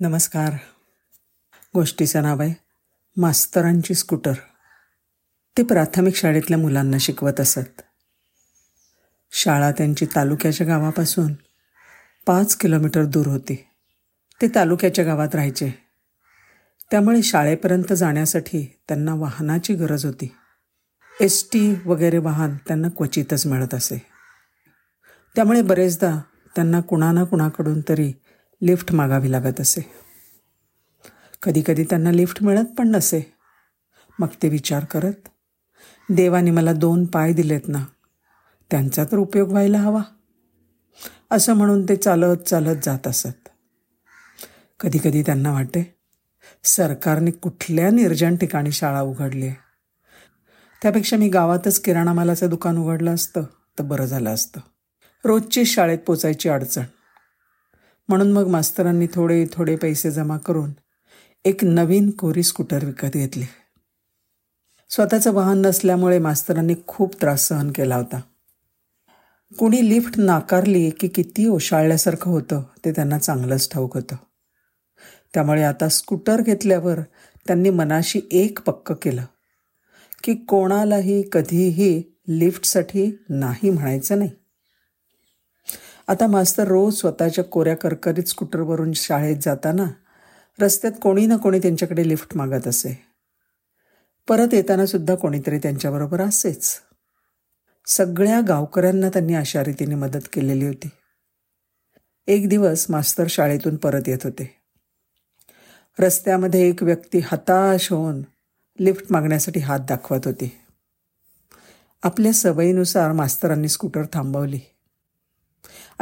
[0.00, 0.52] नमस्कार.
[1.74, 2.54] गोष्टीचं नाव आहे
[3.16, 4.32] मास्तरांची स्कूटर.
[5.58, 7.82] ते प्राथमिक शाळेतल्या मुलांना शिकवत असत.
[9.32, 11.32] शाळा त्यांची तालुक्याच्या गावापासून
[12.26, 13.68] पाच किलोमीटर दूर होती.
[14.42, 15.70] ते तालुक्याच्या गावात राहायचे.
[16.90, 20.34] त्यामुळे शाळेपर्यंत जाण्यासाठी त्यांना वाहनाची गरज होती.
[21.20, 24.06] एस टी वगैरे वाहन त्यांना क्वचितच मिळत असे.
[25.36, 26.20] त्यामुळे बरेचदा
[26.54, 28.12] त्यांना कुणा ना कुणाकडून तरी
[28.62, 29.80] लिफ्ट मागावी लागत असे.
[31.42, 33.34] कधीकधी त्यांना लिफ्ट मिळत पण नसे.
[34.18, 35.28] मग ते विचार करत
[36.08, 37.84] देवाने मला दोन पाय दिलेत ना
[38.70, 40.02] त्यांचा तर उपयोग व्हायला हवा.
[41.30, 43.48] असं म्हणून ते चालत चालत जात असत.
[44.80, 45.96] कधीकधी त्यांना वाटे
[46.64, 49.56] सरकारने कुठल्या निर्जन ठिकाणी शाळा उघडली आहे?
[50.82, 53.42] त्यापेक्षा मी गावातच किराणा मालाचं दुकान उघडलं असतं
[53.78, 54.60] तर बरं झालं असतं.
[55.24, 56.82] रोजची शाळेत पोचायची अडचण.
[58.12, 60.70] म्हणून मग मास्तरांनी थोडे थोडे पैसे जमा करून
[61.44, 63.44] एक नवीन कोरी स्कूटर विकत घेतली.
[64.90, 68.20] स्वतःचं वाहन नसल्यामुळे मास्तरांनी खूप त्रास सहन केला होता.
[69.58, 74.16] कुणी लिफ्ट नाकारली की किती ओशाळल्यासारखं होतं ते त्यांना चांगलंच ठाऊक होतं.
[75.34, 77.00] त्यामुळे आता स्कूटर घेतल्यावर
[77.46, 79.24] त्यांनी मनाशी एक पक्क केलं
[80.24, 84.30] की कोणालाही कधीही लिफ्टसाठी नाही म्हणायचं नाही.
[86.08, 89.84] आता मास्तर रोज स्वतःच्या कोऱ्या करकरीत स्कूटरवरून शाळेत जाताना
[90.60, 93.04] रस्त्यात कोणी ना कोणी त्यांच्याकडे लिफ्ट मागत असे.
[94.28, 96.80] परत येताना सुद्धा कोणीतरी त्यांच्याबरोबर असेच.
[97.86, 100.88] सगळ्या गावकऱ्यांना त्यांनी अशा रीतीने मदत केलेली होती.
[102.26, 104.56] एक दिवस मास्तर शाळेतून परत येत होते.
[105.98, 108.22] रस्त्यामध्ये एक व्यक्ती हताश होऊन
[108.80, 110.60] लिफ्ट मागण्यासाठी हात दाखवत होती.
[112.02, 114.60] आपल्या सवयीनुसार मास्तरांनी स्कूटर थांबवली.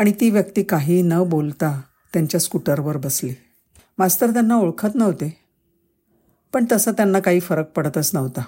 [0.01, 1.81] आणि ती व्यक्ती काही न बोलता
[2.13, 3.35] त्यांच्या स्कूटरवर बसली.
[3.99, 5.37] मास्तर त्यांना ओळखत नव्हते
[6.53, 8.43] पण तसं त्यांना काही फरक पडतच नव्हता.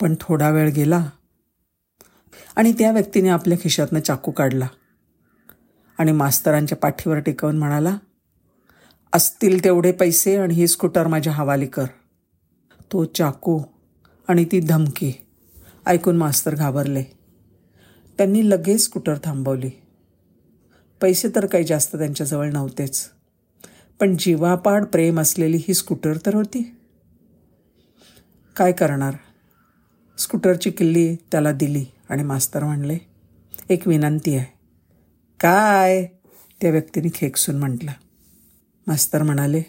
[0.00, 1.10] पण थोडा वेळ गेला
[2.56, 4.66] आणि त्या व्यक्तीने आपल्या खिशातनं चाकू काढला
[5.98, 7.98] आणि मास्तरांच्या पाठीवर टिकवून म्हणाला
[9.12, 11.86] असतील तेवढे पैसे आणि ही स्कूटर माझ्या हवाली कर.
[12.92, 13.62] तो चाकू
[14.28, 15.12] आणि ती धमकी
[15.86, 17.02] ऐकून मास्तर घाबरले.
[18.18, 19.70] त्यांनी लगेच स्कूटर थांबवली.
[21.00, 23.10] पैसे तर काही जास्त त्यांच्याजवळ नव्हतेच.
[24.00, 26.76] पण जीवापाड प्रेम असलेली ही स्कूटर तर होती.
[28.56, 29.14] काय करणार?
[30.18, 32.98] स्कूटरची किल्ली त्याला दिली आणि मास्तर म्हणले
[33.68, 34.58] एक विनंती आहे.
[35.40, 36.06] काय?
[36.60, 37.92] त्या व्यक्तीने खेकसून म्हटलं.
[38.86, 39.62] मास्तर म्हणाले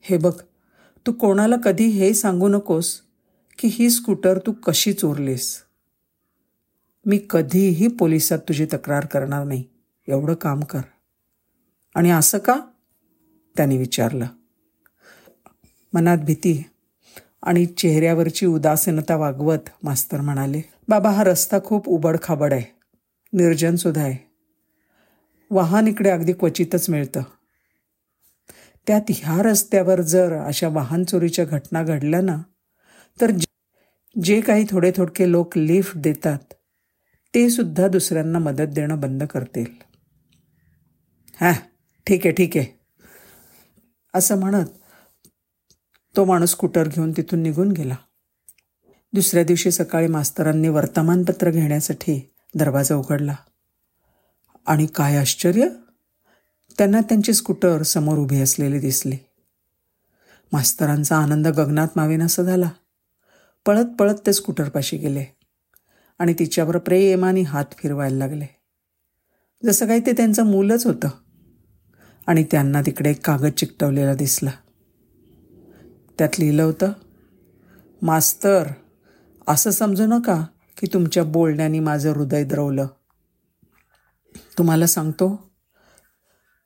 [0.00, 0.32] हे बघ
[1.06, 3.00] तू कोणाला कधी हे सांगू नकोस
[3.58, 5.62] की ही स्कूटर तू कशी चोरलीस.
[7.06, 9.64] मी कधीही पोलिसात तुझी तक्रार करणार नाही.
[10.08, 10.80] एवढं काम कर.
[11.94, 12.54] आणि असं का?
[13.56, 14.26] त्याने विचारलं.
[15.92, 16.62] मनात भीती
[17.42, 22.76] आणि चेहऱ्यावरची उदासीनता वागवत मास्तर म्हणाले बाबा हा रस्ता खूप उबडखाबड आहे.
[23.32, 24.32] निर्जनसुद्धा आहे.
[25.50, 27.22] वाहन इकडे अगदी क्वचितच मिळतं.
[28.86, 32.36] त्यात ह्या रस्त्यावर जर अशा वाहन चोरीच्या घटना घडल्या ना
[33.20, 33.30] तर
[34.22, 36.38] जे काही थोडे थोडके लोक लिफ्ट देतात
[37.34, 39.85] ते सुद्धा दुसऱ्यांना मदत देणं बंद करतील.
[41.40, 41.52] हां
[42.06, 42.66] ठीक आहे ठीक आहे.
[44.14, 44.64] असं म्हणत
[46.16, 47.96] तो माणूस स्कूटर घेऊन तिथून निघून गेला.
[49.12, 53.34] दुसऱ्या दिवशी सकाळी मास्तरांनी वर्तमानपत्र घेण्यासाठी दरवाजा उघडला.
[54.66, 55.68] आणि काय आश्चर्य!
[56.78, 59.16] त्यांना त्यांची स्कूटर समोर उभी असलेली दिसली.
[60.52, 62.68] मास्तरांचा आनंद गगनात मावेनासा झाला.
[63.66, 65.24] पळत पळत ते स्कूटरपाशी गेले
[66.18, 68.46] आणि तिच्यावर प्रेमाने हात फिरवायला लागले.
[69.64, 71.08] जसं काही ते त्यांचं मूलच होतं.
[72.26, 74.50] आणि त्यांना तिकडे एक कागद चिकटवलेला दिसला.
[76.18, 76.92] त्यात लिहिलं होतं
[78.02, 78.66] मास्तर
[79.48, 82.86] असं समजू नका की तुमच्या बोलण्याने माझं हृदय द्रवलं.
[84.58, 85.50] तुम्हाला सांगतो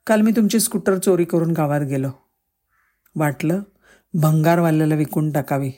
[0.07, 2.09] काल मी तुमची स्कूटर चोरी करून गावात गेलो.
[3.15, 3.61] वाटलं
[4.13, 5.71] भंगारवाल्याला विकून टाकावी.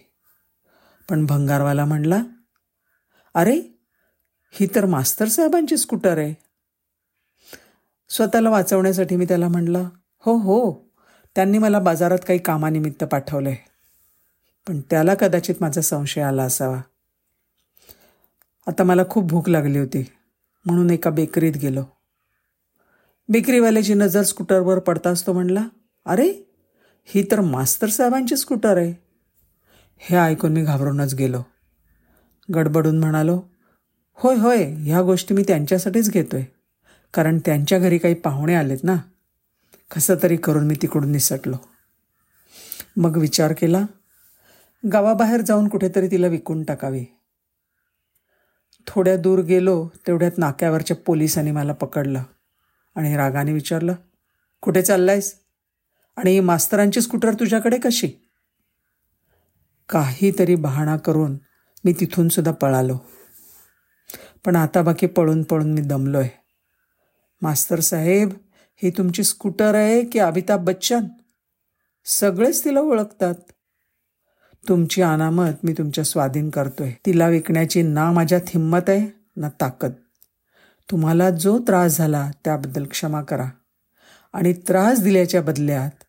[1.10, 2.24] पण भंगारवाला म्हणला
[3.34, 3.60] अरे
[4.52, 6.43] ही तर मास्तर साहेबांची स्कूटर आहे.
[8.10, 9.90] स्वतःला वाचवण्यासाठी मी त्याला म्हणलं
[10.26, 10.74] हो हो
[11.36, 13.58] त्यांनी मला बाजारात काही कामानिमित्त पाठवलं आहे
[14.68, 16.82] पण त्याला कदाचित माझा संशय आला असावा.
[18.68, 20.06] आता मला खूप भूक लागली होती
[20.66, 21.84] म्हणून एका बेकरीत गेलो.
[23.30, 25.68] बेकरीवाल्याची नजर स्कूटरवर पडताच तो म्हणला
[26.06, 26.30] अरे
[27.06, 28.94] ही तर मास्तर साहेबांची स्कूटर आहे.
[29.98, 31.42] हे ऐकून मी घाबरूनच गेलो.
[32.56, 33.42] गडबडून म्हणालो
[34.14, 36.44] होय होय ह्या गोष्टी मी त्यांच्यासाठीच घेतोय.
[37.13, 38.95] कारण त्यांच्या घरी काही पाहुणे आलेत ना.
[39.95, 41.56] कसं तरी करून मी तिकडून निसटलो.
[42.98, 43.86] मग विचार केला
[44.94, 47.06] गावाबाहेर जाऊन कुठेतरी तिला विकून टाकावी.
[48.88, 52.24] थोड्या दूर गेलो तेवढ्यात नाक्यावरच्या पोलिसांनी मला पकडलं
[52.95, 53.94] आणि रागाने विचारलं
[54.62, 55.36] कुठे चाललायस?
[56.18, 58.12] आणि मास्तरांची स्कूटर तुझ्याकडे कशी?
[59.89, 61.38] काहीतरी बहाणा करून
[61.83, 62.98] मी तिथून सुद्धा पळालो.
[64.45, 66.43] पण आता बाकी पळून पळून मी दमलो आहे
[67.44, 68.30] मास्तर साहेब
[68.75, 71.04] ही तुमची स्कूटर आहे की अमिताभ बच्चन?
[72.06, 73.34] सगळेच तिला ओळखतात.
[74.68, 76.92] तुमची अनामत मी तुमच्या स्वाधीन करतोय.
[77.06, 79.07] तिला विकण्याची ना माझ्यात हिंमत आहे
[79.38, 79.92] ना ताकद.
[80.92, 83.50] तुम्हाला जो त्रास झाला त्याबद्दल क्षमा करा.
[84.34, 86.04] आणि त्रास दिल्याच्या बदल्यात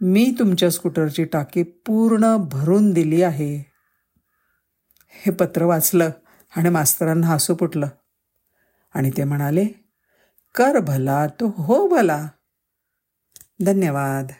[0.00, 3.56] मी तुमच्या स्कूटरची टाकी पूर्ण भरून दिली आहे.
[5.08, 6.10] हे पत्र वाचलं
[6.56, 7.86] आणि मास्तरांना हसू फुटलं.
[8.94, 9.87] आणि ते म्हणाले
[10.54, 12.28] कर भला तो हो भला.
[13.62, 14.32] धन्यवाद.